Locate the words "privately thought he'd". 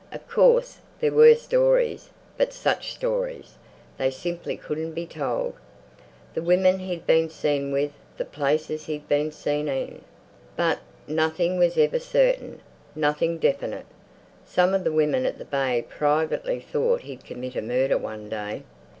15.87-17.23